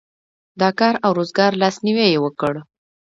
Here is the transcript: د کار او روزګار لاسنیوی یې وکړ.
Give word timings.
د 0.59 0.61
کار 0.79 0.95
او 1.05 1.11
روزګار 1.19 1.51
لاسنیوی 1.61 2.07
یې 2.13 2.19
وکړ. 2.25 2.53